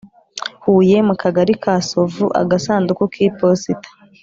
Huye 0.63 0.97
mu 1.07 1.13
kagari 1.21 1.53
ka 1.63 1.73
Sovu 1.89 2.25
Agasanduku 2.41 3.03
k’iposita 3.11 3.89